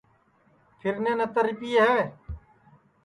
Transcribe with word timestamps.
پھیرنے 0.79 1.13
نتر 1.19 1.43
رِپیئے 1.49 1.81
ہے 1.91 2.01